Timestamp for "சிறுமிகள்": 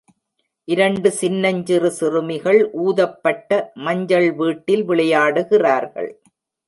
1.91-2.59